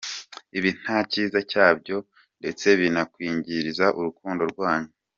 [0.57, 1.97] Ibi nta kiza cyabyo
[2.39, 4.89] ndetse binakwingiza urukundo rwanyu.